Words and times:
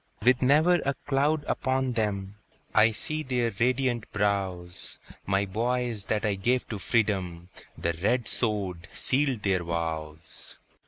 With 0.23 0.41
never 0.41 0.77
a 0.83 0.95
cloud 1.05 1.43
upon 1.47 1.91
them, 1.91 2.37
I 2.73 2.89
see 2.89 3.21
their 3.21 3.51
radiant 3.59 4.11
brows; 4.11 4.97
My 5.27 5.45
boys 5.45 6.05
that 6.05 6.25
I 6.25 6.33
gave 6.33 6.67
to 6.69 6.79
freedom, 6.79 7.49
The 7.77 7.93
red 7.93 8.27
sword 8.27 8.87
sealed 8.93 9.43
their 9.43 9.63
vows! 9.63 10.57